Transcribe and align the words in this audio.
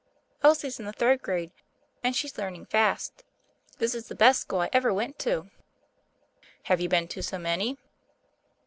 Elsie's 0.41 0.79
in 0.79 0.87
the 0.87 0.91
third 0.91 1.21
grade, 1.21 1.51
and 2.03 2.15
she's 2.15 2.35
learning 2.35 2.65
fast. 2.65 3.23
This 3.77 3.93
is 3.93 4.07
the 4.07 4.15
best 4.15 4.41
school 4.41 4.61
I 4.61 4.69
ever 4.73 4.91
went 4.91 5.19
to." 5.19 5.51
"Have 6.63 6.81
you 6.81 6.89
been 6.89 7.07
to 7.09 7.21
so 7.21 7.37
many?" 7.37 7.77